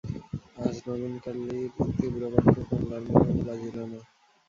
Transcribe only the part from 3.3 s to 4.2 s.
বাজিল না।